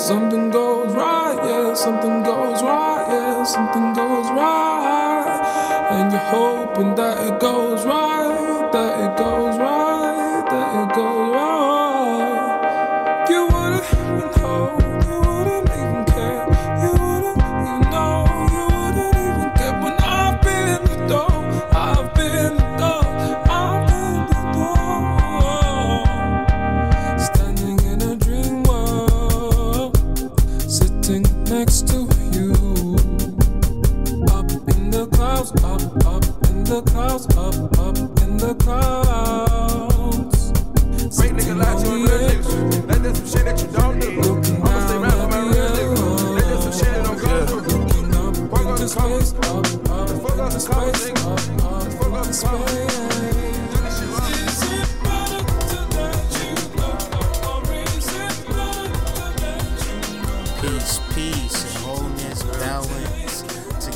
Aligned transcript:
something 0.00 0.50
goes 0.50 0.94
right, 0.94 1.36
yeah, 1.44 1.74
something 1.74 2.22
goes 2.22 2.62
right, 2.62 3.06
yeah, 3.10 3.44
something 3.44 3.92
goes 3.92 4.26
right. 4.30 5.88
And 5.90 6.10
you're 6.10 6.20
hoping 6.20 6.94
that 6.94 7.18
it 7.26 7.38
goes 7.38 7.84
right, 7.84 8.70
that 8.72 8.92
it 9.04 9.18
goes 9.18 9.58
right, 9.58 10.44
that 10.48 10.90
it 10.90 10.94
goes 10.96 11.09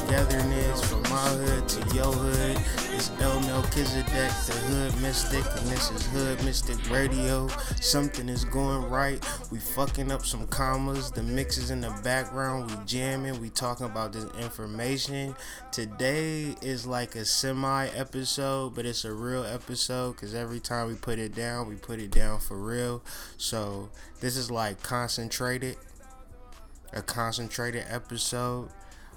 togetherness 0.07 0.85
from 0.91 1.03
my 1.05 1.17
hood 1.17 1.69
to 1.69 1.95
your 1.95 2.13
hood. 2.13 2.59
It's 2.93 3.11
El 3.21 3.41
Melchizedek, 3.41 4.07
the 4.07 4.53
hood 4.69 5.03
mystic, 5.03 5.45
and 5.57 5.67
this 5.69 5.91
is 5.91 6.07
Hood 6.09 6.43
Mystic 6.45 6.91
Radio. 6.91 7.49
Something 7.81 8.29
is 8.29 8.45
going 8.45 8.89
right. 8.91 9.25
We 9.51 9.59
fucking 9.59 10.13
up 10.13 10.27
some 10.27 10.47
commas. 10.49 11.11
The 11.11 11.23
mixes 11.23 11.71
in 11.71 11.81
the 11.81 11.91
background. 12.05 12.71
We 12.71 12.85
jamming. 12.85 13.41
We 13.41 13.51
talking 13.51 13.87
about 13.87 14.13
this 14.13 14.27
information. 14.39 15.35
Today 15.73 16.55
is 16.61 16.87
like 16.87 17.17
a 17.17 17.25
semi 17.25 17.87
episode, 17.89 18.75
but 18.75 18.87
it's 18.87 19.05
a 19.05 19.13
real 19.13 19.45
episode 19.45 20.17
because 20.17 20.35
every 20.35 20.61
time 20.61 20.89
we 20.89 20.95
put 20.95 21.19
it 21.19 21.35
down, 21.35 21.69
we 21.69 21.77
put 21.77 21.99
it 21.99 22.11
down 22.11 22.41
for 22.41 22.59
real. 22.59 23.03
So 23.39 23.89
this 24.21 24.37
is 24.37 24.51
like 24.51 24.83
concentrated 24.83 25.77
a 26.93 27.03
concentrated 27.03 27.85
episode. 27.89 28.69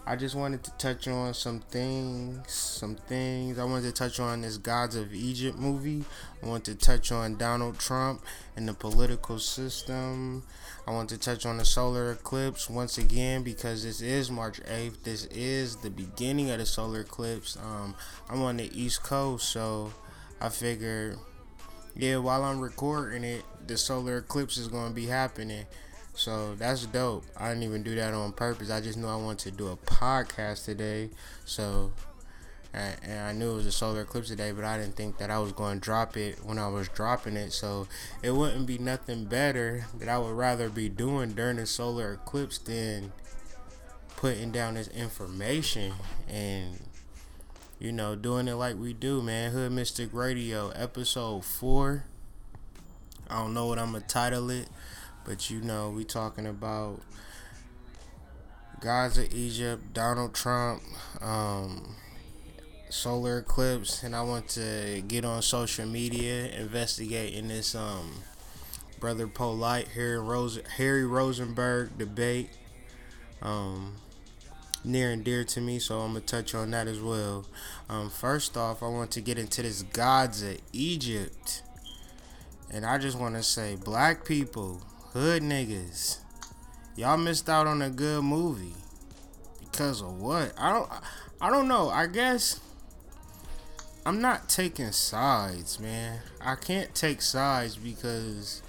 I 0.09 0.16
just 0.16 0.36
wanted 0.36 0.63
to 0.63 0.72
touch 0.77 1.09
on 1.09 1.33
some 1.33 1.59
things, 1.59 2.50
some 2.50 2.95
things. 2.95 3.59
I 3.59 3.66
wanted 3.66 3.88
to 3.88 3.91
touch 3.91 4.22
on 4.22 4.39
this 4.39 4.55
Gods 4.55 4.95
of 4.95 5.14
Egypt 5.14 5.58
movie. 5.58 6.05
I 6.41 6.47
wanted 6.47 6.80
to 6.80 6.86
touch 6.86 7.11
on 7.11 7.36
Donald 7.36 7.77
Trump 7.77 8.23
and 8.55 8.69
the 8.69 8.73
political 8.73 9.38
system. 9.38 10.44
I 10.88 10.91
want 10.91 11.09
to 11.09 11.17
touch 11.17 11.45
on 11.45 11.58
the 11.58 11.66
solar 11.66 12.14
eclipse 12.14 12.69
once 12.69 12.97
again 12.97 13.44
because 13.44 13.83
this 13.83 13.99
is 13.99 14.31
March 14.31 14.61
8th. 14.61 15.03
This 15.03 15.25
is 15.25 15.75
the 15.75 15.89
beginning 15.89 16.52
of 16.52 16.59
the 16.59 16.66
solar 16.66 17.02
eclipse. 17.02 17.58
Um, 17.58 17.94
I'm 18.30 18.42
on 18.44 18.55
the 18.55 18.71
East 18.73 19.03
Coast, 19.03 19.49
so 19.49 19.92
I 20.39 20.47
figured, 20.47 21.17
yeah, 21.97 22.16
while 22.16 22.45
I'm 22.45 22.61
recording 22.61 23.26
it, 23.26 23.43
the 23.67 23.77
solar 23.77 24.20
eclipse 24.20 24.55
is 24.55 24.70
going 24.70 24.87
to 24.87 24.95
be 24.95 25.08
happening. 25.08 25.65
So 26.17 26.55
that's 26.55 26.88
dope. 26.88 27.26
I 27.38 27.50
didn't 27.50 27.61
even 27.61 27.83
do 27.83 27.94
that 27.94 28.11
on 28.11 28.32
purpose. 28.32 28.72
I 28.72 28.82
just 28.82 28.98
knew 28.98 29.08
I 29.08 29.16
wanted 29.16 29.52
to 29.52 29.52
do 29.52 29.67
a 29.67 29.78
podcast 29.78 30.66
today. 30.66 31.11
So, 31.45 31.92
and, 32.73 33.20
I 33.20 33.33
knew 33.33 33.52
it 33.52 33.58
was 33.58 33.67
a 33.67 33.72
solar 33.72 34.02
eclipse 34.02 34.28
today, 34.28 34.52
but 34.52 34.66
I 34.66 34.80
didn't 34.80 34.95
think 34.95 35.20
that 35.20 35.30
I 35.30 35.38
was 35.38 35.52
going 35.52 35.80
to 35.80 35.80
drop 35.80 36.17
it 36.17 36.44
when 36.44 36.58
I 36.58 36.70
was 36.70 36.89
dropping 36.89 37.38
it. 37.38 37.54
So 37.54 37.88
it 38.23 38.32
wouldn't 38.32 38.66
be 38.66 38.80
nothing 38.80 39.26
better 39.26 39.86
that 40.00 40.10
I 40.10 40.17
would 40.17 40.33
rather 40.33 40.70
be 40.70 40.89
doing 40.89 41.33
during 41.33 41.58
the 41.58 41.67
solar 41.67 42.14
eclipse 42.14 42.58
than 42.58 43.14
putting 44.16 44.52
down 44.52 44.73
this 44.73 44.88
information 44.88 45.94
and 46.28 46.80
you 47.78 47.92
know 47.92 48.16
doing 48.16 48.48
it 48.48 48.55
like 48.55 48.76
we 48.76 48.92
do, 48.92 49.22
man. 49.22 49.52
Hood 49.52 49.72
Mystic 49.72 50.10
Radio, 50.14 50.70
episode 50.70 51.45
four. 51.45 52.05
I 53.30 53.38
don't 53.38 53.54
know 53.54 53.67
what 53.67 53.78
I'm 53.78 53.92
gonna 53.92 54.04
title 54.04 54.49
it. 54.49 54.67
But 55.27 55.49
you 55.49 55.60
know, 55.60 55.89
we 55.89 56.05
talking 56.05 56.48
about 56.48 57.02
of 58.82 59.33
Egypt, 59.33 59.93
Donald 59.93 60.33
Trump, 60.33 60.82
um, 61.20 61.95
solar 62.89 63.39
eclipse, 63.39 64.04
and 64.04 64.16
I 64.16 64.21
want 64.21 64.48
to 64.49 65.04
get 65.05 65.26
on 65.26 65.42
social 65.42 65.86
media 65.86 66.48
investigating 66.58 67.49
this 67.49 67.76
um 67.76 68.23
brother 69.02 69.27
Polight 69.27 69.89
Harry 69.89 70.20
Rose 70.20 70.60
Harry 70.77 71.05
Rosenberg 71.05 71.98
debate. 71.98 72.49
Um 73.42 73.95
near 74.86 75.11
and 75.11 75.23
dear 75.23 75.43
to 75.43 75.60
me, 75.60 75.80
so 75.80 75.99
I'm 75.99 76.14
gonna 76.14 76.21
touch 76.21 76.55
on 76.55 76.71
that 76.71 76.87
as 76.87 77.02
well. 77.02 77.45
Um, 77.89 78.10
first 78.10 78.55
off, 78.55 78.82
I 78.82 78.87
want 78.87 79.11
to 79.11 79.21
get 79.21 79.37
into 79.37 79.61
this 79.61 79.83
gods 79.83 80.42
of 80.42 80.58
Egypt, 80.71 81.64
and 82.71 82.86
I 82.86 82.98
just 82.98 83.20
want 83.20 83.36
to 83.36 83.43
say, 83.43 83.76
black 83.76 84.23
people, 84.23 84.82
hood 85.17 85.42
niggas, 85.42 86.20
y'all 86.95 87.17
missed 87.17 87.50
out 87.50 87.66
on 87.66 87.82
a 87.82 87.89
good 87.89 88.23
movie 88.23 88.76
because 89.60 90.00
of 90.00 90.22
what? 90.22 90.54
I 90.60 90.72
don't, 90.72 90.89
I 91.42 91.50
don't 91.50 91.67
know. 91.67 91.89
I 91.89 92.05
guess 92.05 92.60
I'm 94.05 94.22
not 94.22 94.48
taking 94.48 94.92
sides, 94.92 95.80
man. 95.80 96.20
I 96.39 96.54
can't 96.54 96.94
take 96.94 97.23
sides 97.23 97.76
because 97.76 98.61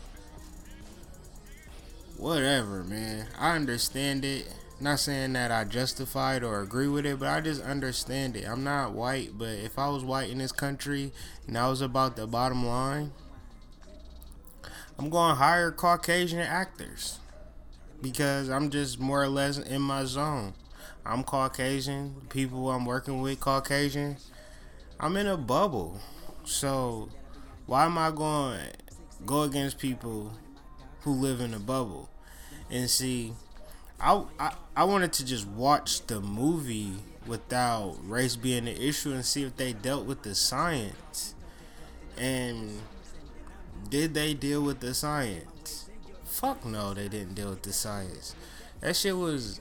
whatever, 2.16 2.82
man. 2.82 3.26
I 3.38 3.54
understand 3.54 4.24
it. 4.24 4.50
Not 4.80 5.00
saying 5.00 5.34
that 5.34 5.50
I 5.50 5.64
justify 5.64 6.36
it 6.36 6.42
or 6.42 6.62
agree 6.62 6.88
with 6.88 7.04
it, 7.04 7.18
but 7.18 7.28
I 7.28 7.42
just 7.42 7.62
understand 7.62 8.36
it. 8.36 8.48
I'm 8.48 8.64
not 8.64 8.92
white, 8.92 9.32
but 9.36 9.50
if 9.50 9.78
I 9.78 9.88
was 9.88 10.02
white 10.02 10.30
in 10.30 10.38
this 10.38 10.52
country 10.52 11.12
and 11.46 11.58
I 11.58 11.68
was 11.68 11.82
about 11.82 12.16
the 12.16 12.26
bottom 12.26 12.64
line, 12.64 13.12
I'm 14.98 15.10
going 15.10 15.30
to 15.30 15.36
hire 15.36 15.70
Caucasian 15.70 16.40
actors 16.40 17.20
because 18.02 18.48
I'm 18.48 18.68
just 18.68 18.98
more 18.98 19.22
or 19.22 19.28
less 19.28 19.56
in 19.56 19.80
my 19.80 20.04
zone. 20.04 20.54
I'm 21.06 21.22
Caucasian. 21.22 22.16
People 22.30 22.68
I'm 22.70 22.84
working 22.84 23.20
with 23.20 23.38
Caucasian. 23.38 24.16
I'm 24.98 25.16
in 25.16 25.28
a 25.28 25.36
bubble. 25.36 26.00
So 26.44 27.10
why 27.66 27.84
am 27.84 27.96
I 27.96 28.10
going 28.10 28.60
go 29.24 29.42
against 29.42 29.78
people 29.78 30.32
who 31.02 31.12
live 31.12 31.40
in 31.40 31.54
a 31.54 31.60
bubble? 31.60 32.10
And 32.68 32.90
see, 32.90 33.34
I, 34.00 34.24
I 34.40 34.52
I 34.74 34.84
wanted 34.84 35.12
to 35.14 35.24
just 35.24 35.46
watch 35.46 36.06
the 36.08 36.20
movie 36.20 36.94
without 37.24 37.96
race 38.02 38.34
being 38.34 38.66
an 38.66 38.76
issue 38.76 39.12
and 39.12 39.24
see 39.24 39.44
if 39.44 39.56
they 39.56 39.74
dealt 39.74 40.06
with 40.06 40.22
the 40.22 40.34
science. 40.34 41.34
And 42.16 42.80
did 43.88 44.14
they 44.14 44.34
deal 44.34 44.62
with 44.62 44.80
the 44.80 44.94
science? 44.94 45.88
Fuck 46.24 46.64
no, 46.64 46.94
they 46.94 47.08
didn't 47.08 47.34
deal 47.34 47.50
with 47.50 47.62
the 47.62 47.72
science. 47.72 48.34
That 48.80 48.96
shit 48.96 49.16
was 49.16 49.60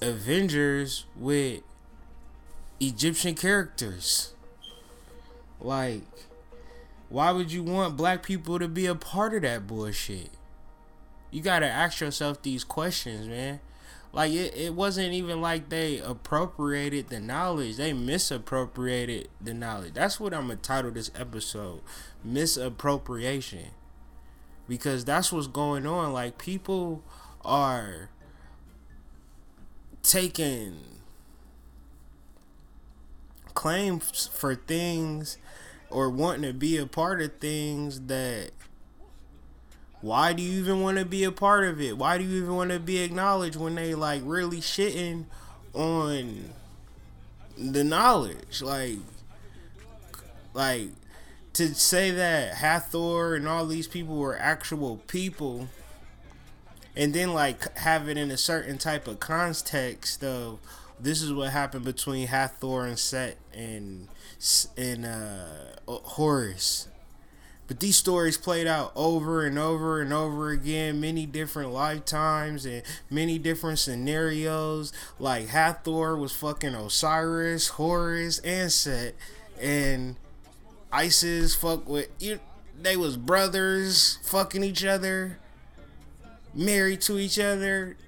Avengers 0.00 1.04
with 1.16 1.62
Egyptian 2.80 3.34
characters. 3.34 4.32
Like, 5.60 6.02
why 7.08 7.32
would 7.32 7.50
you 7.52 7.62
want 7.62 7.96
black 7.96 8.22
people 8.22 8.58
to 8.58 8.68
be 8.68 8.86
a 8.86 8.94
part 8.94 9.34
of 9.34 9.42
that 9.42 9.66
bullshit? 9.66 10.30
You 11.30 11.42
gotta 11.42 11.66
ask 11.66 12.00
yourself 12.00 12.42
these 12.42 12.64
questions, 12.64 13.26
man. 13.26 13.60
Like 14.12 14.32
it, 14.32 14.54
it 14.56 14.74
wasn't 14.74 15.12
even 15.12 15.40
like 15.40 15.68
they 15.68 15.98
appropriated 15.98 17.08
the 17.08 17.20
knowledge. 17.20 17.76
They 17.76 17.92
misappropriated 17.92 19.28
the 19.40 19.54
knowledge. 19.54 19.94
That's 19.94 20.18
what 20.18 20.32
I'm 20.32 20.48
gonna 20.48 20.56
title 20.56 20.90
this 20.90 21.10
episode. 21.14 21.82
Misappropriation. 22.24 23.70
Because 24.66 25.04
that's 25.04 25.32
what's 25.32 25.46
going 25.46 25.86
on. 25.86 26.12
Like 26.12 26.38
people 26.38 27.02
are 27.44 28.10
taking 30.02 30.80
claims 33.54 34.30
for 34.32 34.54
things 34.54 35.36
or 35.90 36.08
wanting 36.08 36.42
to 36.42 36.52
be 36.52 36.76
a 36.76 36.86
part 36.86 37.20
of 37.20 37.38
things 37.38 38.02
that 38.02 38.50
why 40.00 40.32
do 40.32 40.42
you 40.42 40.60
even 40.60 40.80
want 40.80 40.98
to 40.98 41.04
be 41.04 41.24
a 41.24 41.32
part 41.32 41.64
of 41.64 41.80
it? 41.80 41.98
Why 41.98 42.18
do 42.18 42.24
you 42.24 42.42
even 42.42 42.54
want 42.54 42.70
to 42.70 42.78
be 42.78 42.98
acknowledged 42.98 43.56
when 43.56 43.74
they 43.74 43.94
like 43.94 44.22
really 44.24 44.60
shitting 44.60 45.24
on 45.74 46.50
the 47.56 47.82
knowledge? 47.82 48.62
Like, 48.62 48.98
like 50.54 50.88
to 51.54 51.74
say 51.74 52.10
that 52.12 52.54
Hathor 52.54 53.34
and 53.34 53.48
all 53.48 53.66
these 53.66 53.88
people 53.88 54.16
were 54.16 54.38
actual 54.38 54.98
people 55.08 55.68
and 56.98 57.14
then 57.14 57.32
like 57.32 57.76
have 57.78 58.08
it 58.08 58.16
in 58.16 58.30
a 58.30 58.36
certain 58.36 58.76
type 58.76 59.06
of 59.06 59.20
context 59.20 60.22
of 60.22 60.58
this 61.00 61.22
is 61.22 61.32
what 61.32 61.50
happened 61.50 61.84
between 61.84 62.26
Hathor 62.26 62.84
and 62.86 62.98
Set 62.98 63.38
and 63.54 64.08
and 64.76 65.06
uh, 65.06 65.46
Horus. 65.86 66.88
But 67.68 67.80
these 67.80 67.96
stories 67.96 68.38
played 68.38 68.66
out 68.66 68.92
over 68.96 69.44
and 69.44 69.58
over 69.58 70.00
and 70.00 70.10
over 70.10 70.48
again, 70.50 71.00
many 71.00 71.26
different 71.26 71.70
lifetimes 71.70 72.64
and 72.64 72.82
many 73.10 73.38
different 73.38 73.78
scenarios. 73.78 74.90
Like 75.18 75.48
Hathor 75.48 76.16
was 76.16 76.32
fucking 76.32 76.74
Osiris, 76.74 77.68
Horus, 77.68 78.38
and 78.38 78.72
Set, 78.72 79.14
and 79.60 80.16
Isis 80.90 81.54
fuck 81.54 81.86
with 81.86 82.08
you. 82.18 82.40
They 82.80 82.96
was 82.96 83.18
brothers 83.18 84.18
fucking 84.22 84.64
each 84.64 84.84
other, 84.84 85.38
married 86.54 87.02
to 87.02 87.18
each 87.18 87.38
other. 87.38 87.98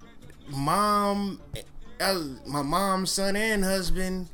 Mom, 0.48 1.38
uh, 2.00 2.18
my 2.46 2.62
mom's 2.62 3.10
son 3.10 3.36
and 3.36 3.62
husband. 3.62 4.28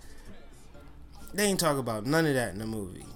They 1.34 1.46
ain't 1.46 1.58
talk 1.58 1.78
about 1.78 2.06
none 2.06 2.26
of 2.26 2.34
that 2.34 2.52
in 2.52 2.61
the 2.61 2.67
movie. 2.67 3.06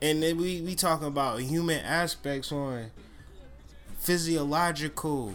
And 0.00 0.22
then 0.22 0.36
we 0.36 0.60
we 0.60 0.74
talking 0.74 1.08
about 1.08 1.40
human 1.40 1.80
aspects 1.80 2.52
on 2.52 2.90
physiological 3.98 5.34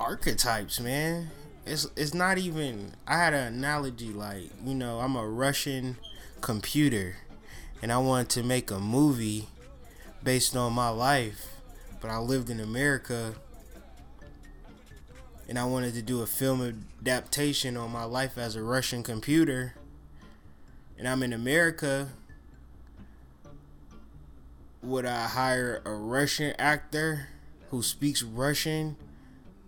archetypes, 0.00 0.80
man. 0.80 1.30
It's 1.66 1.86
it's 1.96 2.14
not 2.14 2.36
even 2.38 2.94
I 3.06 3.16
had 3.16 3.32
an 3.32 3.54
analogy 3.54 4.08
like, 4.12 4.50
you 4.64 4.74
know, 4.74 4.98
I'm 5.00 5.16
a 5.16 5.26
Russian 5.26 5.96
computer 6.40 7.16
and 7.80 7.92
I 7.92 7.98
wanted 7.98 8.28
to 8.30 8.42
make 8.42 8.70
a 8.70 8.78
movie 8.80 9.48
based 10.22 10.56
on 10.56 10.72
my 10.72 10.88
life, 10.88 11.46
but 12.00 12.10
I 12.10 12.18
lived 12.18 12.50
in 12.50 12.60
America 12.60 13.34
and 15.48 15.58
I 15.58 15.64
wanted 15.64 15.94
to 15.94 16.02
do 16.02 16.22
a 16.22 16.26
film 16.26 16.86
adaptation 17.00 17.76
on 17.76 17.90
my 17.90 18.04
life 18.04 18.38
as 18.38 18.56
a 18.56 18.62
Russian 18.62 19.02
computer, 19.02 19.74
and 20.98 21.08
I'm 21.08 21.22
in 21.22 21.32
America, 21.32 22.08
would 24.82 25.06
I 25.06 25.26
hire 25.28 25.82
a 25.84 25.92
Russian 25.92 26.54
actor 26.58 27.28
who 27.70 27.82
speaks 27.82 28.22
Russian 28.22 28.96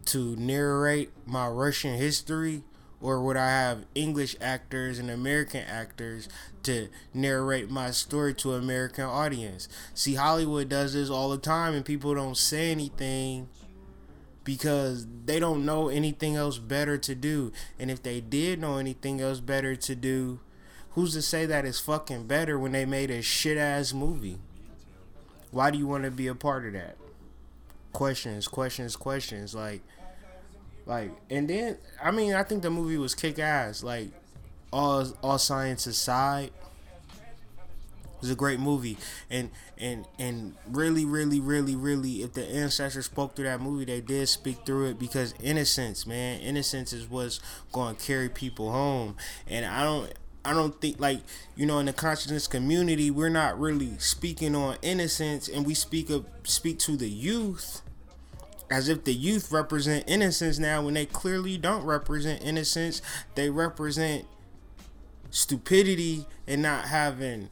to 0.06 0.36
narrate 0.36 1.10
my 1.26 1.48
Russian 1.48 1.94
history? 1.96 2.62
Or 2.98 3.22
would 3.22 3.36
I 3.36 3.48
have 3.48 3.84
English 3.94 4.36
actors 4.40 4.98
and 4.98 5.10
American 5.10 5.60
actors 5.60 6.28
to 6.62 6.88
narrate 7.12 7.70
my 7.70 7.90
story 7.90 8.32
to 8.34 8.54
an 8.54 8.62
American 8.62 9.04
audience? 9.04 9.68
See, 9.92 10.14
Hollywood 10.14 10.70
does 10.70 10.94
this 10.94 11.10
all 11.10 11.28
the 11.28 11.36
time 11.38 11.74
and 11.74 11.84
people 11.84 12.14
don't 12.14 12.36
say 12.36 12.70
anything 12.70 13.48
because 14.46 15.08
they 15.24 15.40
don't 15.40 15.66
know 15.66 15.88
anything 15.88 16.36
else 16.36 16.56
better 16.56 16.96
to 16.96 17.16
do. 17.16 17.52
And 17.80 17.90
if 17.90 18.00
they 18.02 18.20
did 18.20 18.60
know 18.60 18.78
anything 18.78 19.20
else 19.20 19.40
better 19.40 19.74
to 19.74 19.94
do, 19.96 20.38
who's 20.90 21.14
to 21.14 21.20
say 21.20 21.46
that 21.46 21.64
it's 21.64 21.80
fucking 21.80 22.28
better 22.28 22.56
when 22.56 22.70
they 22.70 22.86
made 22.86 23.10
a 23.10 23.20
shit 23.22 23.58
ass 23.58 23.92
movie? 23.92 24.38
Why 25.50 25.72
do 25.72 25.78
you 25.78 25.88
want 25.88 26.04
to 26.04 26.12
be 26.12 26.28
a 26.28 26.34
part 26.34 26.64
of 26.64 26.74
that? 26.74 26.96
Questions, 27.92 28.46
questions, 28.46 28.94
questions. 28.94 29.52
Like, 29.52 29.82
like, 30.86 31.10
and 31.28 31.50
then 31.50 31.78
I 32.00 32.12
mean, 32.12 32.32
I 32.34 32.44
think 32.44 32.62
the 32.62 32.70
movie 32.70 32.98
was 32.98 33.16
kick 33.16 33.40
ass. 33.40 33.82
Like, 33.82 34.10
all 34.72 35.12
all 35.24 35.38
science 35.38 35.88
aside, 35.88 36.52
it 38.16 38.22
was 38.22 38.30
a 38.30 38.34
great 38.34 38.58
movie, 38.58 38.96
and 39.30 39.50
and 39.76 40.06
and 40.18 40.54
really, 40.70 41.04
really, 41.04 41.38
really, 41.38 41.76
really, 41.76 42.22
if 42.22 42.32
the 42.32 42.44
ancestors 42.44 43.04
spoke 43.06 43.36
through 43.36 43.44
that 43.44 43.60
movie, 43.60 43.84
they 43.84 44.00
did 44.00 44.26
speak 44.28 44.64
through 44.64 44.86
it 44.86 44.98
because 44.98 45.34
innocence, 45.42 46.06
man, 46.06 46.40
innocence 46.40 46.94
is 46.94 47.10
what's 47.10 47.40
going 47.72 47.94
to 47.94 48.02
carry 48.02 48.30
people 48.30 48.72
home, 48.72 49.16
and 49.46 49.66
I 49.66 49.82
don't. 49.84 50.12
I 50.46 50.52
don't 50.52 50.80
think 50.80 51.00
like 51.00 51.22
you 51.56 51.66
know 51.66 51.80
in 51.80 51.86
the 51.86 51.92
consciousness 51.92 52.46
community 52.46 53.10
we're 53.10 53.28
not 53.28 53.58
really 53.58 53.98
speaking 53.98 54.54
on 54.54 54.76
innocence 54.80 55.48
and 55.48 55.66
we 55.66 55.74
speak 55.74 56.08
of 56.08 56.24
speak 56.44 56.78
to 56.78 56.96
the 56.96 57.10
youth 57.10 57.82
as 58.70 58.88
if 58.88 59.02
the 59.02 59.12
youth 59.12 59.50
represent 59.50 60.04
innocence 60.06 60.60
now 60.60 60.82
when 60.82 60.94
they 60.94 61.04
clearly 61.04 61.58
don't 61.58 61.84
represent 61.84 62.44
innocence 62.44 63.02
they 63.34 63.50
represent 63.50 64.24
stupidity 65.30 66.26
and 66.46 66.62
not 66.62 66.86
having 66.86 67.50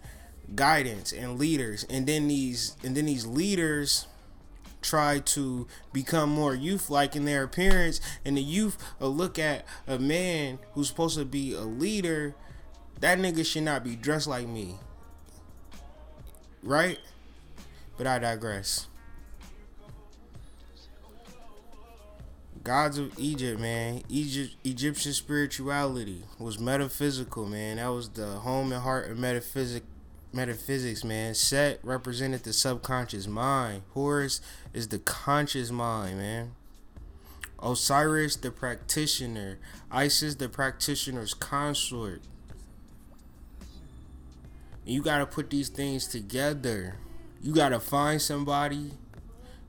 guidance 0.54 1.12
and 1.12 1.38
leaders. 1.38 1.84
And 1.88 2.06
then 2.06 2.28
these 2.28 2.76
and 2.82 2.96
then 2.96 3.06
these 3.06 3.26
leaders 3.26 4.06
try 4.84 5.18
to 5.18 5.66
become 5.92 6.28
more 6.30 6.54
youth 6.54 6.90
like 6.90 7.16
in 7.16 7.24
their 7.24 7.42
appearance. 7.42 8.00
And 8.24 8.36
the 8.36 8.42
youth 8.42 8.76
look 9.00 9.38
at 9.38 9.64
a 9.86 9.98
man 9.98 10.58
who's 10.72 10.88
supposed 10.88 11.18
to 11.18 11.24
be 11.24 11.54
a 11.54 11.62
leader. 11.62 12.34
That 13.00 13.18
nigga 13.18 13.44
should 13.44 13.64
not 13.64 13.82
be 13.82 13.96
dressed 13.96 14.26
like 14.26 14.46
me. 14.46 14.76
Right? 16.62 16.98
But 17.96 18.06
i 18.06 18.18
digress. 18.18 18.86
Gods 22.62 22.96
of 22.96 23.12
Egypt, 23.18 23.60
man. 23.60 24.02
Egypt, 24.08 24.54
Egyptian 24.64 25.12
spirituality 25.12 26.22
was 26.38 26.58
metaphysical, 26.58 27.44
man. 27.44 27.76
That 27.76 27.88
was 27.88 28.08
the 28.08 28.26
home 28.26 28.72
and 28.72 28.82
heart 28.82 29.10
of 29.10 29.18
metaphysics 29.18 29.84
metaphysics, 30.34 31.04
man. 31.04 31.34
Set 31.34 31.78
represented 31.82 32.42
the 32.42 32.52
subconscious 32.52 33.26
mind. 33.26 33.82
Horus 33.92 34.40
is 34.72 34.88
the 34.88 34.98
conscious 34.98 35.70
mind, 35.70 36.18
man. 36.18 36.52
Osiris, 37.62 38.36
the 38.36 38.50
practitioner. 38.50 39.58
Isis, 39.90 40.34
the 40.34 40.48
practitioner's 40.48 41.32
consort. 41.34 42.22
And 44.84 44.94
you 44.94 45.02
gotta 45.02 45.26
put 45.26 45.50
these 45.50 45.68
things 45.68 46.06
together. 46.06 46.96
You 47.40 47.54
gotta 47.54 47.80
find 47.80 48.20
somebody 48.20 48.92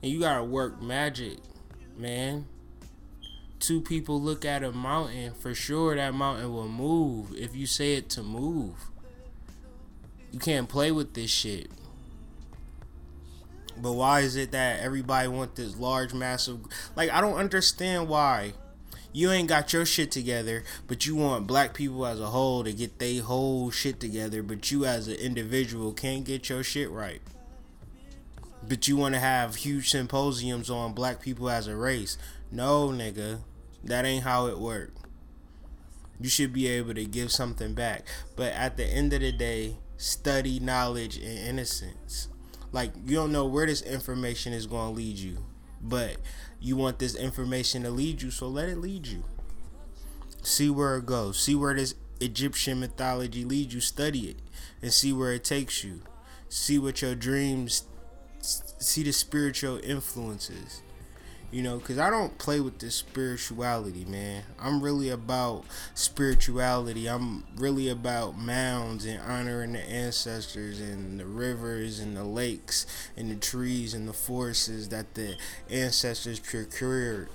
and 0.02 0.12
you 0.12 0.20
gotta 0.20 0.44
work 0.44 0.82
magic, 0.82 1.38
man. 1.98 2.48
Two 3.60 3.82
people 3.82 4.22
look 4.22 4.44
at 4.44 4.64
a 4.64 4.72
mountain, 4.72 5.34
for 5.34 5.56
sure 5.56 5.96
that 5.96 6.14
mountain 6.14 6.52
will 6.52 6.68
move 6.68 7.34
if 7.36 7.56
you 7.56 7.66
say 7.66 7.96
it 7.96 8.10
to 8.12 8.22
move. 8.22 8.76
You 10.36 10.42
can't 10.42 10.68
play 10.68 10.92
with 10.92 11.14
this 11.14 11.32
shit. 11.32 11.72
But 13.78 13.94
why 13.94 14.20
is 14.20 14.36
it 14.36 14.52
that 14.52 14.82
everybody 14.82 15.30
want 15.30 15.56
this 15.56 15.78
large, 15.78 16.14
massive? 16.14 16.60
Like 16.94 17.10
I 17.10 17.22
don't 17.22 17.38
understand 17.38 18.10
why 18.10 18.52
you 19.14 19.32
ain't 19.32 19.48
got 19.48 19.72
your 19.72 19.86
shit 19.86 20.12
together, 20.12 20.66
but 20.88 21.06
you 21.06 21.16
want 21.16 21.48
black 21.48 21.74
people 21.74 22.06
as 22.06 22.20
a 22.20 22.26
whole 22.26 22.66
to 22.66 22.74
get 22.74 23.00
their 23.00 23.22
whole 23.24 23.72
shit 23.72 24.02
together, 24.02 24.44
but 24.44 24.70
you 24.72 24.84
as 24.84 25.08
an 25.08 25.16
individual 25.16 25.94
can't 25.94 26.26
get 26.26 26.50
your 26.50 26.66
shit 26.66 26.92
right. 26.92 27.22
But 28.62 28.90
you 28.90 28.98
want 28.98 29.16
to 29.16 29.22
have 29.22 29.56
huge 29.56 29.90
symposiums 29.90 30.70
on 30.70 30.92
black 30.92 31.22
people 31.22 31.50
as 31.50 31.68
a 31.68 31.78
race. 31.78 32.18
No, 32.52 32.90
nigga. 32.90 33.40
That 33.86 34.04
ain't 34.04 34.26
how 34.26 34.48
it 34.48 34.60
works. 34.60 35.00
You 36.20 36.28
should 36.28 36.52
be 36.52 36.68
able 36.68 36.94
to 36.94 37.06
give 37.06 37.32
something 37.32 37.74
back. 37.74 38.06
But 38.36 38.52
at 38.52 38.76
the 38.76 38.86
end 38.86 39.14
of 39.14 39.22
the 39.22 39.32
day, 39.32 39.78
study, 39.98 40.60
knowledge, 40.60 41.18
and 41.18 41.40
innocence. 41.40 42.28
Like 42.72 42.92
you 43.06 43.16
don't 43.16 43.32
know 43.32 43.46
where 43.46 43.66
this 43.66 43.82
information 43.82 44.54
is 44.54 44.68
going 44.68 44.90
to 44.90 44.96
lead 44.96 45.18
you, 45.18 45.38
but 45.82 46.18
you 46.60 46.76
want 46.76 47.00
this 47.00 47.16
information 47.16 47.84
to 47.84 47.90
lead 47.90 48.22
you, 48.22 48.32
so 48.32 48.48
let 48.48 48.70
it 48.70 48.78
lead 48.78 49.08
you. 49.08 49.24
See 50.42 50.70
where 50.70 50.98
it 50.98 51.06
goes. 51.06 51.40
See 51.40 51.56
where 51.56 51.74
this 51.74 51.96
Egyptian 52.20 52.80
mythology 52.80 53.44
leads 53.44 53.74
you. 53.74 53.82
Study 53.82 54.30
it 54.30 54.38
and 54.82 54.94
see 54.94 55.14
where 55.14 55.34
it 55.34 55.44
takes 55.44 55.84
you. 55.84 56.02
See 56.50 56.78
what 56.78 57.02
your 57.02 57.16
dreams. 57.16 57.84
See 58.40 59.04
the 59.04 59.12
spiritual 59.12 59.80
influences 59.84 60.82
you 61.56 61.64
know 61.64 61.78
because 61.78 61.98
i 61.98 62.10
don't 62.10 62.38
play 62.38 62.60
with 62.60 62.80
this 62.80 62.96
spirituality 62.96 64.04
man. 64.04 64.44
I'm 64.60 64.82
really 64.82 65.10
about 65.10 65.64
spirituality. 65.94 67.08
I'm 67.08 67.46
really 67.56 67.88
about 67.88 68.38
mounds 68.38 69.06
and 69.06 69.22
honoring 69.22 69.72
the 69.72 69.90
ancestors 69.90 70.82
and 70.82 71.18
the 71.18 71.26
rivers 71.26 72.00
and 72.00 72.18
the 72.18 72.26
lakes 72.26 72.86
and 73.16 73.32
the 73.32 73.36
trees 73.36 73.94
and 73.94 74.06
the 74.06 74.12
forests 74.12 74.90
that 74.90 75.14
the 75.14 75.38
ancestors 75.70 76.42
procured 76.42 77.30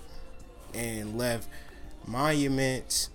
and 0.75 1.17
left 1.17 1.49
monuments 2.07 3.09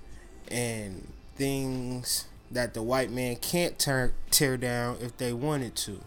and 0.47 1.07
things 1.35 2.25
that 2.49 2.73
the 2.73 2.81
white 2.81 3.11
man 3.11 3.35
can't 3.35 3.77
tear, 3.77 4.13
tear 4.31 4.57
down 4.57 4.97
if 5.01 5.15
they 5.17 5.33
wanted 5.33 5.75
to 5.75 6.01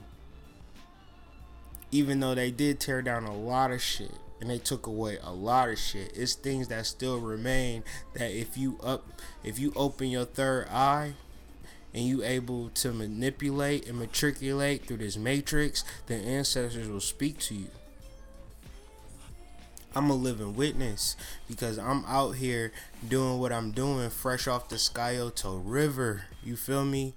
even 1.93 2.19
though 2.19 2.35
they 2.35 2.51
did 2.51 2.81
tear 2.81 3.01
down 3.01 3.23
a 3.23 3.37
lot 3.37 3.71
of 3.71 3.81
shit 3.81 4.11
and 4.41 4.51
they 4.51 4.59
took 4.59 4.87
away 4.87 5.19
a 5.23 5.33
lot 5.33 5.69
of 5.69 5.79
shit. 5.79 6.13
It's 6.15 6.35
things 6.35 6.69
that 6.69 6.87
still 6.87 7.19
remain 7.19 7.85
that 8.15 8.31
if 8.31 8.57
you 8.57 8.79
up 8.83 9.07
if 9.43 9.59
you 9.59 9.73
open 9.77 10.09
your 10.09 10.25
third 10.25 10.69
eye, 10.69 11.15
and 11.95 12.05
you 12.05 12.23
able 12.23 12.69
to 12.71 12.93
manipulate 12.93 13.89
and 13.89 13.99
matriculate 13.99 14.87
through 14.87 14.99
this 14.99 15.17
matrix, 15.17 15.85
the 16.07 16.15
ancestors 16.15 16.89
will 16.89 17.01
speak 17.01 17.39
to 17.39 17.55
you. 17.55 17.69
I'm 19.95 20.11
a 20.11 20.15
living 20.15 20.55
witness 20.55 21.17
because 21.49 21.79
I'm 21.79 22.05
out 22.05 22.33
here 22.33 22.73
doing 23.09 23.41
what 23.41 23.53
I'm 23.53 23.73
doing 23.73 24.11
fresh 24.11 24.47
off 24.47 24.69
the 24.69 24.79
Scioto 24.79 25.57
River. 25.57 26.25
You 26.45 26.57
feel 26.57 26.85
me? 26.85 27.15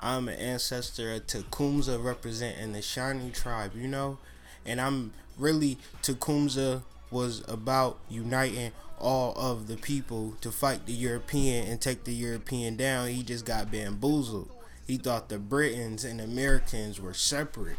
I'm 0.00 0.28
an 0.28 0.38
ancestor 0.38 1.12
of 1.12 1.26
Tecumseh 1.26 1.98
representing 1.98 2.72
the 2.72 2.82
Shawnee 2.82 3.30
tribe, 3.30 3.72
you 3.76 3.86
know? 3.86 4.18
And 4.66 4.80
I'm 4.80 5.12
really, 5.38 5.78
Tecumseh 6.02 6.82
was 7.10 7.42
about 7.48 7.98
uniting 8.08 8.72
all 8.98 9.34
of 9.36 9.66
the 9.66 9.76
people 9.76 10.34
to 10.40 10.50
fight 10.50 10.86
the 10.86 10.92
European 10.92 11.66
and 11.66 11.80
take 11.80 12.04
the 12.04 12.14
European 12.14 12.76
down. 12.76 13.08
He 13.08 13.22
just 13.22 13.44
got 13.44 13.70
bamboozled. 13.70 14.50
He 14.86 14.96
thought 14.96 15.28
the 15.28 15.38
Britons 15.38 16.04
and 16.04 16.20
Americans 16.20 17.00
were 17.00 17.14
separate. 17.14 17.78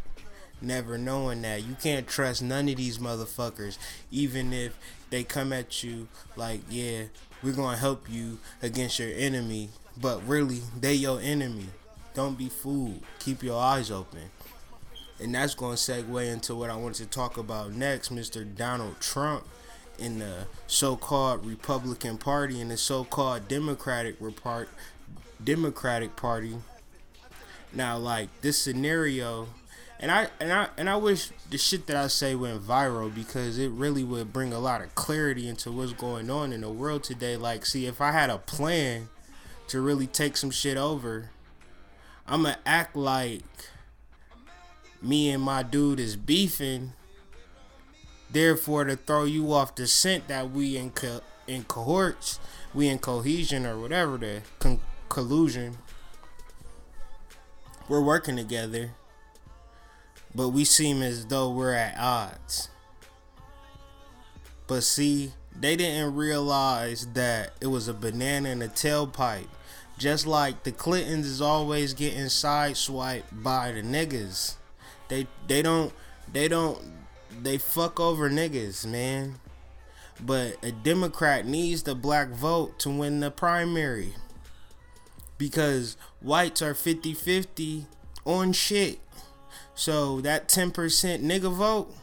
Never 0.61 0.97
knowing 0.97 1.41
that 1.41 1.63
you 1.63 1.75
can't 1.81 2.07
trust 2.07 2.41
none 2.41 2.69
of 2.69 2.77
these 2.77 2.97
motherfuckers, 2.97 3.77
even 4.09 4.53
if 4.53 4.77
they 5.09 5.23
come 5.23 5.51
at 5.53 5.83
you 5.83 6.07
like, 6.35 6.61
yeah, 6.69 7.03
we're 7.43 7.53
gonna 7.53 7.77
help 7.77 8.09
you 8.09 8.39
against 8.61 8.97
your 8.97 9.11
enemy, 9.13 9.69
but 9.99 10.25
really 10.27 10.61
they 10.79 10.93
your 10.93 11.19
enemy. 11.21 11.67
Don't 12.13 12.37
be 12.37 12.49
fooled. 12.49 13.03
Keep 13.19 13.43
your 13.43 13.61
eyes 13.61 13.91
open. 13.91 14.31
And 15.19 15.33
that's 15.33 15.55
going 15.55 15.77
to 15.77 15.81
segue 15.81 16.31
into 16.31 16.55
what 16.55 16.69
I 16.69 16.75
want 16.75 16.95
to 16.95 17.05
talk 17.05 17.37
about 17.37 17.73
next, 17.73 18.13
Mr. 18.13 18.45
Donald 18.55 18.99
Trump 18.99 19.47
in 19.97 20.19
the 20.19 20.47
so-called 20.67 21.45
Republican 21.45 22.17
Party 22.17 22.59
and 22.59 22.69
the 22.69 22.77
so-called 22.77 23.47
Democratic 23.47 24.19
Repart 24.19 24.67
Democratic 25.43 26.15
Party. 26.15 26.57
Now, 27.73 27.97
like 27.97 28.29
this 28.41 28.57
scenario, 28.57 29.47
and 29.99 30.11
I 30.11 30.27
and 30.39 30.51
I 30.51 30.67
and 30.77 30.89
I 30.89 30.95
wish 30.97 31.31
the 31.49 31.57
shit 31.57 31.87
that 31.87 31.95
I 31.95 32.07
say 32.07 32.35
went 32.35 32.61
viral 32.61 33.13
because 33.13 33.57
it 33.57 33.71
really 33.71 34.03
would 34.03 34.33
bring 34.33 34.53
a 34.53 34.59
lot 34.59 34.81
of 34.81 34.93
clarity 34.95 35.47
into 35.47 35.71
what's 35.71 35.93
going 35.93 36.29
on 36.29 36.51
in 36.53 36.61
the 36.61 36.69
world 36.69 37.03
today. 37.03 37.37
Like, 37.37 37.65
see, 37.65 37.85
if 37.85 38.01
I 38.01 38.11
had 38.11 38.29
a 38.29 38.37
plan 38.37 39.09
to 39.67 39.81
really 39.81 40.07
take 40.07 40.37
some 40.37 40.51
shit 40.51 40.77
over, 40.77 41.31
I'ma 42.27 42.55
act 42.65 42.95
like 42.95 43.43
me 45.05 45.29
and 45.29 45.41
my 45.41 45.63
dude 45.63 45.99
is 45.99 46.15
beefing. 46.15 46.93
Therefore, 48.31 48.83
to 48.85 48.95
throw 48.95 49.23
you 49.23 49.53
off 49.53 49.75
the 49.75 49.87
scent 49.87 50.27
that 50.27 50.51
we 50.51 50.77
in 50.77 50.89
co- 50.91 51.21
in 51.47 51.63
cohorts, 51.63 52.39
we 52.73 52.87
in 52.87 52.99
cohesion 52.99 53.65
or 53.65 53.79
whatever 53.79 54.17
the 54.17 54.41
con- 54.59 54.81
collusion. 55.09 55.77
We're 57.87 58.01
working 58.01 58.35
together, 58.35 58.91
but 60.33 60.49
we 60.49 60.65
seem 60.65 61.03
as 61.03 61.27
though 61.27 61.51
we're 61.51 61.73
at 61.73 61.97
odds. 61.99 62.69
But 64.67 64.83
see, 64.83 65.33
they 65.57 65.75
didn't 65.75 66.15
realize 66.15 67.05
that 67.13 67.51
it 67.61 67.67
was 67.67 67.87
a 67.87 67.93
banana 67.93 68.49
in 68.49 68.61
a 68.63 68.67
tailpipe. 68.67 69.47
Just 69.99 70.25
like 70.25 70.63
the 70.63 70.71
Clintons 70.71 71.27
is 71.27 71.41
always 71.41 71.93
getting 71.93 72.25
sideswiped 72.25 73.43
by 73.43 73.71
the 73.71 73.81
niggas. 73.81 74.55
They 75.07 75.27
they 75.47 75.61
don't 75.61 75.93
they 76.31 76.47
don't 76.47 76.79
they 77.41 77.57
fuck 77.57 77.99
over 77.99 78.29
niggas, 78.29 78.85
man. 78.85 79.35
But 80.19 80.57
a 80.63 80.71
Democrat 80.71 81.45
needs 81.45 81.83
the 81.83 81.95
black 81.95 82.29
vote 82.29 82.79
to 82.79 82.89
win 82.89 83.19
the 83.19 83.31
primary. 83.31 84.13
Because 85.37 85.97
whites 86.21 86.61
are 86.61 86.73
50-50 86.73 87.85
on 88.25 88.53
shit. 88.53 88.99
So 89.73 90.21
that 90.21 90.47
10% 90.47 90.71
nigga 91.21 91.53
vote 91.53 91.93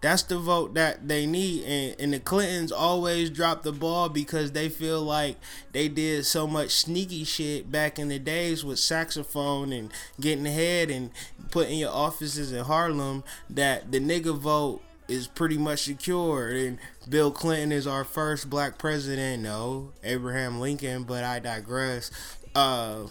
that's 0.00 0.22
the 0.22 0.38
vote 0.38 0.74
that 0.74 1.08
they 1.08 1.26
need 1.26 1.64
and, 1.64 2.00
and 2.00 2.12
the 2.12 2.20
clintons 2.20 2.70
always 2.70 3.30
drop 3.30 3.62
the 3.62 3.72
ball 3.72 4.08
because 4.08 4.52
they 4.52 4.68
feel 4.68 5.02
like 5.02 5.36
they 5.72 5.88
did 5.88 6.24
so 6.24 6.46
much 6.46 6.70
sneaky 6.70 7.24
shit 7.24 7.70
back 7.70 7.98
in 7.98 8.08
the 8.08 8.18
days 8.18 8.64
with 8.64 8.78
saxophone 8.78 9.72
and 9.72 9.92
getting 10.20 10.46
ahead 10.46 10.90
and 10.90 11.10
putting 11.50 11.78
your 11.78 11.92
offices 11.92 12.52
in 12.52 12.64
harlem 12.64 13.24
that 13.50 13.90
the 13.90 13.98
nigga 13.98 14.36
vote 14.36 14.80
is 15.08 15.26
pretty 15.26 15.56
much 15.56 15.80
secured 15.80 16.54
and 16.54 16.78
bill 17.08 17.30
clinton 17.30 17.72
is 17.72 17.86
our 17.86 18.04
first 18.04 18.48
black 18.50 18.78
president. 18.78 19.42
No 19.42 19.92
abraham 20.04 20.60
lincoln 20.60 21.04
but 21.04 21.24
i 21.24 21.38
digress. 21.38 22.10
Uh 22.54 23.06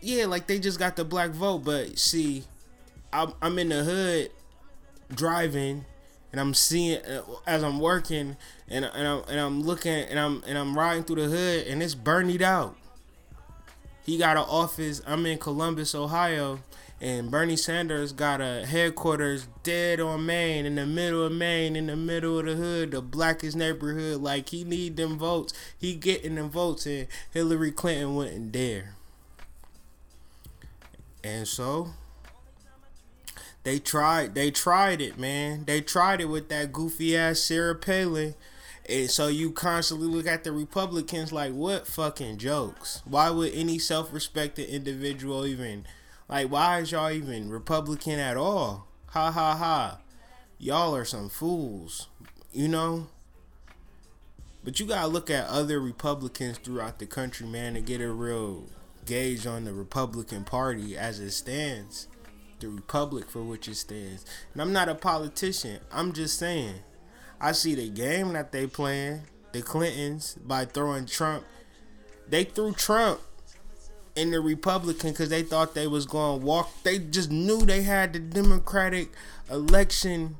yeah 0.00 0.26
like 0.26 0.46
they 0.46 0.58
just 0.58 0.78
got 0.78 0.96
the 0.96 1.04
black 1.04 1.30
vote 1.30 1.58
but 1.58 1.98
see 1.98 2.44
I'm, 3.12 3.32
I'm 3.42 3.58
in 3.58 3.68
the 3.68 3.84
hood 3.84 4.30
driving 5.14 5.84
and 6.32 6.40
I'm 6.40 6.54
seeing 6.54 6.98
uh, 7.04 7.22
as 7.46 7.62
I'm 7.62 7.78
working 7.78 8.36
and 8.68 8.84
and 8.84 9.06
I'm, 9.06 9.22
and 9.28 9.38
I'm 9.38 9.62
looking 9.62 9.92
and 9.92 10.18
I'm 10.18 10.42
and 10.46 10.56
I'm 10.56 10.76
riding 10.76 11.04
through 11.04 11.16
the 11.16 11.28
hood 11.28 11.66
and 11.66 11.82
it's 11.82 11.94
burned 11.94 12.42
out. 12.42 12.76
He 14.04 14.18
got 14.18 14.36
an 14.36 14.44
office. 14.48 15.00
I'm 15.06 15.24
in 15.26 15.38
Columbus, 15.38 15.94
Ohio, 15.94 16.58
and 17.00 17.30
Bernie 17.30 17.56
Sanders 17.56 18.12
got 18.12 18.40
a 18.40 18.66
headquarters 18.66 19.46
dead 19.62 20.00
on 20.00 20.26
Main, 20.26 20.66
in 20.66 20.74
the 20.74 20.86
middle 20.86 21.24
of 21.24 21.32
Main, 21.32 21.76
in 21.76 21.86
the 21.86 21.94
middle 21.94 22.40
of 22.40 22.46
the 22.46 22.56
hood, 22.56 22.90
the 22.90 23.00
blackest 23.00 23.56
neighborhood. 23.56 24.20
Like 24.20 24.48
he 24.48 24.64
need 24.64 24.96
them 24.96 25.18
votes. 25.18 25.52
He 25.78 25.94
getting 25.94 26.34
them 26.34 26.50
votes, 26.50 26.86
and 26.86 27.06
Hillary 27.30 27.70
Clinton 27.70 28.16
wouldn't 28.16 28.50
dare. 28.50 28.96
And 31.22 31.46
so 31.46 31.90
they 33.64 33.78
tried. 33.78 34.34
They 34.34 34.50
tried 34.50 35.00
it, 35.00 35.18
man. 35.18 35.64
They 35.66 35.80
tried 35.80 36.20
it 36.20 36.28
with 36.28 36.48
that 36.48 36.72
goofy 36.72 37.16
ass 37.16 37.40
Sarah 37.40 37.74
Palin. 37.74 38.34
And 38.88 39.08
so 39.08 39.28
you 39.28 39.52
constantly 39.52 40.08
look 40.08 40.26
at 40.26 40.42
the 40.42 40.50
Republicans 40.50 41.32
like, 41.32 41.52
what 41.52 41.86
fucking 41.86 42.38
jokes? 42.38 43.02
Why 43.04 43.30
would 43.30 43.52
any 43.54 43.78
self 43.78 44.12
respecting 44.12 44.68
individual 44.68 45.46
even, 45.46 45.86
like, 46.28 46.50
why 46.50 46.80
is 46.80 46.90
y'all 46.90 47.12
even 47.12 47.50
Republican 47.50 48.18
at 48.18 48.36
all? 48.36 48.88
Ha 49.10 49.30
ha 49.30 49.54
ha. 49.54 49.98
Y'all 50.58 50.96
are 50.96 51.04
some 51.04 51.28
fools, 51.28 52.08
you 52.52 52.66
know? 52.66 53.06
But 54.64 54.80
you 54.80 54.86
gotta 54.86 55.08
look 55.08 55.30
at 55.30 55.46
other 55.46 55.80
Republicans 55.80 56.58
throughout 56.58 56.98
the 56.98 57.06
country, 57.06 57.46
man, 57.46 57.74
to 57.74 57.80
get 57.80 58.00
a 58.00 58.10
real 58.10 58.64
gauge 59.06 59.46
on 59.46 59.64
the 59.64 59.72
Republican 59.72 60.44
Party 60.44 60.96
as 60.96 61.20
it 61.20 61.32
stands 61.32 62.08
the 62.62 62.68
republic 62.68 63.28
for 63.28 63.42
which 63.42 63.68
it 63.68 63.76
stands. 63.76 64.24
And 64.52 64.62
I'm 64.62 64.72
not 64.72 64.88
a 64.88 64.94
politician. 64.94 65.80
I'm 65.92 66.12
just 66.12 66.38
saying. 66.38 66.76
I 67.40 67.52
see 67.52 67.74
the 67.74 67.88
game 67.88 68.32
that 68.32 68.52
they 68.52 68.66
playing, 68.66 69.22
the 69.52 69.62
Clintons, 69.62 70.34
by 70.34 70.64
throwing 70.64 71.06
Trump. 71.06 71.44
They 72.28 72.44
threw 72.44 72.72
Trump 72.72 73.20
in 74.14 74.30
the 74.30 74.40
Republican 74.40 75.10
because 75.10 75.28
they 75.28 75.42
thought 75.42 75.74
they 75.74 75.86
was 75.86 76.06
going 76.06 76.40
to 76.40 76.46
walk. 76.46 76.70
They 76.82 76.98
just 76.98 77.30
knew 77.30 77.64
they 77.64 77.82
had 77.82 78.12
the 78.12 78.18
Democratic 78.20 79.10
election 79.50 80.36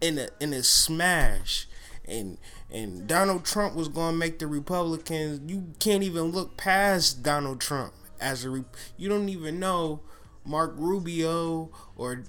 in 0.00 0.18
a 0.18 0.28
in 0.40 0.52
a 0.52 0.62
smash, 0.62 1.66
and 2.06 2.38
and 2.70 3.06
Donald 3.06 3.44
Trump 3.44 3.74
was 3.74 3.88
going 3.88 4.12
to 4.12 4.18
make 4.18 4.38
the 4.38 4.46
Republicans. 4.46 5.50
You 5.50 5.74
can't 5.78 6.02
even 6.02 6.24
look 6.24 6.56
past 6.56 7.22
Donald 7.22 7.60
Trump 7.60 7.92
as 8.20 8.44
a. 8.44 8.64
You 8.96 9.08
don't 9.08 9.28
even 9.28 9.58
know 9.58 10.00
Mark 10.48 10.72
Rubio 10.76 11.70
or 11.96 12.24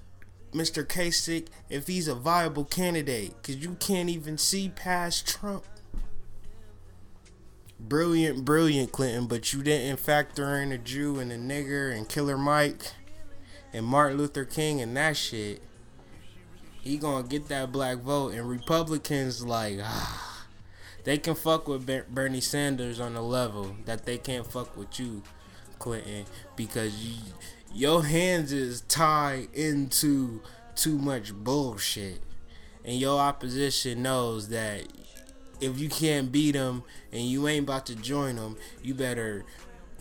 Mr. 0.52 0.86
Kasich 0.86 1.48
if 1.70 1.88
he's 1.88 2.08
a 2.08 2.16
viable 2.16 2.66
candidate 2.66 3.34
because 3.42 3.58
you 3.58 3.76
can't 3.80 4.10
even 4.10 4.38
see 4.38 4.70
past 4.70 5.28
Trump. 5.28 5.64
Brilliant, 7.80 8.44
brilliant 8.44 8.92
Clinton, 8.92 9.28
but 9.28 9.54
you 9.54 9.64
didn't 9.64 10.02
factor 10.02 10.58
in 10.58 10.74
a 10.74 10.78
Jew 10.78 11.20
and 11.20 11.32
a 11.32 11.38
nigger 11.38 11.96
and 11.96 12.10
Killer 12.10 12.38
Mike 12.38 12.92
and 13.72 13.86
Martin 13.86 14.18
Luther 14.18 14.44
King 14.44 14.82
and 14.82 14.98
that 14.98 15.16
shit. 15.16 15.62
He 16.82 16.98
gonna 16.98 17.28
get 17.28 17.48
that 17.50 17.72
black 17.72 18.00
vote, 18.00 18.34
and 18.34 18.50
Republicans 18.50 19.46
like 19.46 19.80
ah, 19.82 20.46
they 21.04 21.18
can 21.18 21.36
fuck 21.36 21.68
with 21.68 21.90
Bernie 22.14 22.42
Sanders 22.42 23.00
on 23.00 23.14
the 23.14 23.22
level 23.22 23.76
that 23.86 24.06
they 24.06 24.18
can't 24.18 24.46
fuck 24.46 24.76
with 24.76 25.00
you, 25.00 25.22
Clinton, 25.78 26.26
because 26.56 27.06
you 27.06 27.22
your 27.74 28.04
hands 28.04 28.52
is 28.52 28.82
tied 28.82 29.48
into 29.54 30.42
too 30.76 30.98
much 30.98 31.34
bullshit. 31.34 32.22
And 32.86 32.98
your 32.98 33.20
opposition 33.20 34.02
knows 34.02 34.50
that 34.50 34.88
if 35.60 35.80
you 35.80 35.90
can't 35.90 36.32
beat 36.32 36.52
them 36.52 36.84
and 37.12 37.24
you 37.24 37.48
ain't 37.48 37.64
about 37.64 37.86
to 37.88 37.96
join 37.96 38.38
them, 38.38 38.58
you 38.82 38.94
better, 38.94 39.46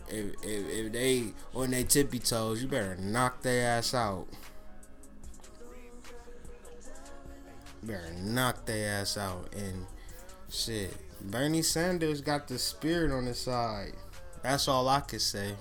if, 0.09 0.35
if, 0.43 0.69
if 0.87 0.93
they 0.93 1.25
on 1.55 1.73
their 1.73 1.85
tippy 1.85 2.21
toes, 2.21 2.63
you 2.63 2.69
better 2.69 2.97
knock 2.97 3.43
their 3.43 3.79
ass 3.79 3.93
out. 3.95 4.27
Better 7.83 8.13
knock 8.23 8.65
their 8.67 9.01
ass 9.01 9.17
out. 9.17 9.53
And 9.55 9.87
Shit, 10.51 10.97
Bernie 11.21 11.61
Sanders 11.61 12.23
got 12.23 12.49
the 12.49 12.59
spirit 12.59 13.13
on 13.13 13.27
his 13.27 13.39
side. 13.39 13.93
That's 14.43 14.67
all 14.67 14.89
I 14.89 15.01
could 15.01 15.21
say. 15.21 15.55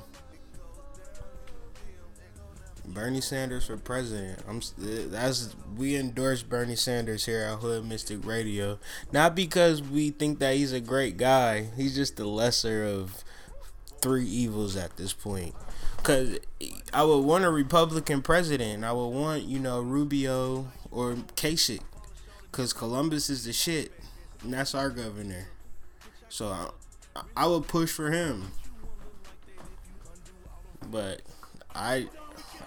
Bernie 2.98 3.22
Sanders 3.22 3.68
for 3.68 3.78
president. 3.78 4.40
I'm 4.50 4.58
eh, 4.58 5.04
that's 5.06 5.56
we 5.78 5.96
endorse 5.96 6.42
Bernie 6.42 6.76
Sanders 6.76 7.28
here 7.28 7.44
at 7.44 7.60
Hood 7.60 7.86
Mystic 7.86 8.26
Radio. 8.26 8.80
Not 9.12 9.36
because 9.36 9.84
we 9.84 10.10
think 10.10 10.40
that 10.40 10.56
he's 10.56 10.74
a 10.74 10.80
great 10.80 11.16
guy. 11.16 11.68
He's 11.78 11.94
just 11.94 12.16
the 12.18 12.26
lesser 12.26 12.84
of 12.84 13.24
three 14.02 14.26
evils 14.26 14.76
at 14.76 14.98
this 14.98 15.14
point. 15.14 15.54
Cause 16.02 16.40
I 16.92 17.04
would 17.04 17.20
want 17.20 17.46
a 17.46 17.52
Republican 17.52 18.24
president. 18.24 18.84
I 18.84 18.94
would 18.94 19.10
want 19.10 19.44
you 19.44 19.60
know 19.60 19.80
Rubio 19.80 20.72
or 20.90 21.14
Kasich. 21.36 21.82
Cause 22.52 22.74
Columbus 22.74 23.30
is 23.30 23.46
the 23.46 23.54
shit, 23.54 23.92
and 24.42 24.52
that's 24.52 24.74
our 24.74 24.90
governor. 24.90 25.50
So 26.30 26.48
I, 27.16 27.22
I 27.36 27.46
would 27.46 27.68
push 27.68 27.92
for 27.92 28.10
him. 28.10 28.54
But 30.90 31.22
I 31.76 32.08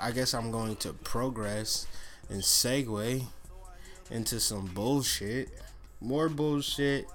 I 0.00 0.12
guess 0.12 0.32
I'm 0.32 0.50
going 0.50 0.76
to 0.76 0.92
progress 0.92 1.86
and 2.28 2.40
segue 2.40 3.24
into 4.10 4.40
some 4.40 4.66
bullshit. 4.66 5.50
More 6.00 6.28
bullshit. 6.28 7.06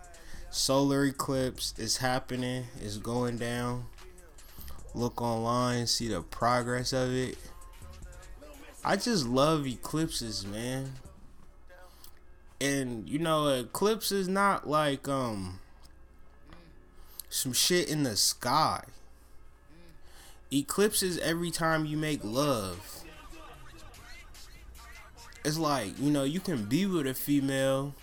Solar 0.51 1.05
eclipse 1.05 1.73
is 1.77 1.97
happening. 1.97 2.65
It's 2.81 2.97
going 2.97 3.37
down. 3.37 3.85
Look 4.93 5.21
online, 5.21 5.87
see 5.87 6.07
the 6.07 6.21
progress 6.21 6.93
of 6.93 7.11
it. 7.11 7.37
I 8.83 8.95
just 8.95 9.25
love 9.25 9.65
eclipses, 9.67 10.45
man. 10.45 10.93
And 12.61 13.09
you 13.09 13.19
know, 13.19 13.47
eclipse 13.47 14.11
is 14.11 14.27
not 14.27 14.69
like 14.69 15.09
um 15.09 15.59
some 17.29 17.51
shit 17.51 17.89
in 17.89 18.03
the 18.03 18.15
sky 18.15 18.83
eclipses 20.51 21.17
every 21.19 21.51
time 21.51 21.85
you 21.85 21.97
make 21.97 22.23
love. 22.23 23.03
It's 25.43 25.57
like, 25.57 25.99
you 25.99 26.11
know, 26.11 26.23
you 26.23 26.39
can 26.39 26.65
be 26.65 26.85
with 26.85 27.05
a 27.05 27.13
female, 27.13 27.93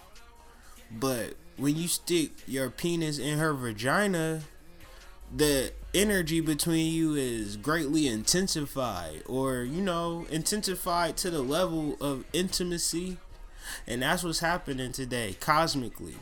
but 0.90 1.34
when 1.56 1.76
you 1.76 1.88
stick 1.88 2.30
your 2.46 2.70
penis 2.70 3.18
in 3.18 3.38
her 3.38 3.52
vagina, 3.52 4.42
the 5.34 5.72
energy 5.94 6.40
between 6.40 6.92
you 6.92 7.14
is 7.14 7.56
greatly 7.56 8.06
intensified 8.06 9.22
or, 9.26 9.62
you 9.62 9.80
know, 9.80 10.26
intensified 10.30 11.16
to 11.18 11.30
the 11.30 11.42
level 11.42 11.96
of 12.00 12.24
intimacy. 12.32 13.16
And 13.86 14.02
that's 14.02 14.22
what's 14.22 14.40
happening 14.40 14.92
today, 14.92 15.36
cosmically 15.40 16.16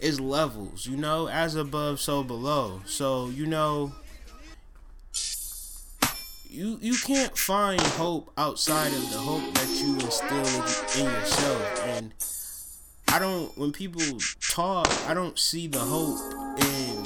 is 0.00 0.20
levels, 0.20 0.86
you 0.86 0.96
know, 0.96 1.28
as 1.28 1.54
above, 1.54 2.00
so 2.00 2.22
below. 2.22 2.80
So, 2.86 3.28
you 3.28 3.46
know, 3.46 3.92
you 6.50 6.78
you 6.80 6.96
can't 6.96 7.36
find 7.38 7.80
hope 7.80 8.32
outside 8.36 8.92
of 8.92 9.12
the 9.12 9.18
hope 9.18 9.54
that 9.54 9.68
you 9.68 9.94
instill 9.94 10.38
in 10.98 11.12
yourself. 11.12 11.86
And 11.86 12.12
I 13.08 13.18
don't 13.18 13.56
when 13.56 13.72
people 13.72 14.02
talk, 14.40 14.88
I 15.08 15.14
don't 15.14 15.38
see 15.38 15.66
the 15.68 15.78
hope 15.78 16.18
in 16.58 17.04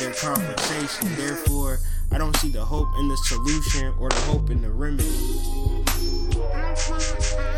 their 0.00 0.12
conversation. 0.14 1.16
Therefore, 1.16 1.78
I 2.12 2.18
don't 2.18 2.36
see 2.36 2.50
the 2.50 2.64
hope 2.64 2.88
in 2.98 3.08
the 3.08 3.16
solution 3.16 3.92
or 3.98 4.08
the 4.08 4.20
hope 4.22 4.50
in 4.50 4.62
the 4.62 4.70
remedy. 4.70 5.08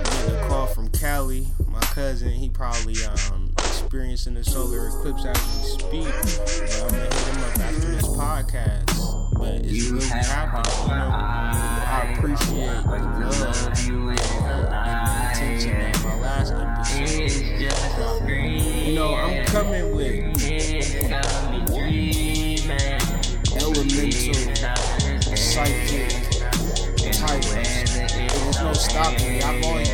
Getting 0.05 0.37
a 0.37 0.49
call 0.49 0.67
from 0.67 0.89
Cali, 0.91 1.47
my 1.69 1.81
cousin. 1.81 2.31
He 2.31 2.49
probably 2.49 2.97
um 3.05 3.52
experiencing 3.83 4.35
the 4.35 4.45
solar 4.45 4.89
eclipse 4.89 5.25
as 5.25 5.37
we 5.37 5.63
speak. 5.67 6.07
But 6.07 6.83
I'm 6.83 6.89
gonna 6.89 7.03
hit 7.03 7.13
him 7.13 7.43
up 7.43 7.59
after 7.59 7.91
this 7.91 8.07
podcast. 8.07 9.33
But 9.39 9.55
it's 9.67 9.89
really 9.89 10.07
happening. 10.07 10.73
You 10.83 10.95
know, 10.95 11.11
I 11.11 12.15
appreciate 12.17 12.83
the 12.85 12.99
love 13.41 13.87
you 13.87 14.09
and 14.11 14.19
the 14.19 14.63
attention 15.31 15.77
in 15.77 16.03
my 16.03 16.15
last 16.21 16.53
episode. 16.53 17.43
You 18.87 18.95
know, 18.95 19.15
I'm 19.15 19.45
coming 19.47 19.97
with 19.97 20.23
elemental, 23.61 25.37
psychic 25.37 26.11
titles. 27.13 27.55
There's 28.13 28.61
no 28.61 28.73
stopping 28.73 29.29
me. 29.29 29.43
I've 29.43 29.65
always 29.65 29.92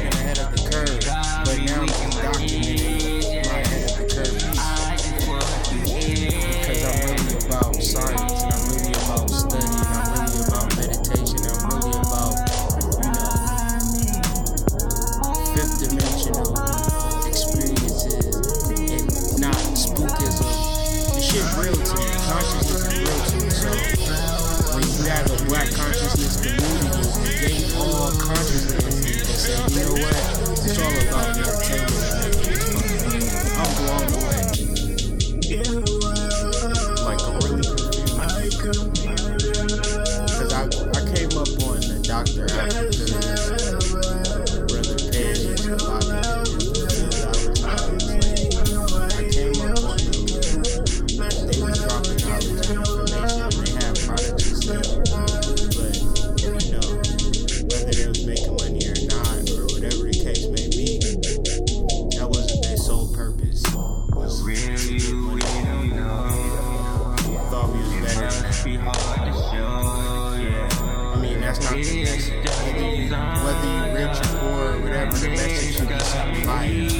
be 73.62 73.92
rich 73.94 74.16
or 74.18 74.38
poor 74.38 74.80
whatever, 74.80 75.16
the 75.16 75.28
message 75.28 75.76
should 75.76 75.88
be 75.88 75.98
something 76.00 76.46
like 76.46 76.97